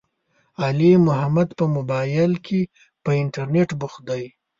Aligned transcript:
علي 0.63 0.91
محمد 1.07 1.49
په 1.59 1.65
مبائل 1.75 2.33
کې، 2.45 2.61
په 3.03 3.09
انترنيت 3.21 3.69
بوخت 3.79 4.01
دی. 4.09 4.23